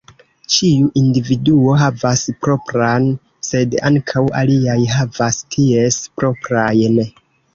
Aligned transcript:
Ĉiu 0.51 0.85
individuo 1.01 1.75
havas 1.81 2.23
propran, 2.45 3.05
sed 3.49 3.77
ankaŭ 3.91 4.25
aliaj 4.41 4.79
havas 4.97 5.39
ties 5.57 6.01
proprajn. 6.21 6.99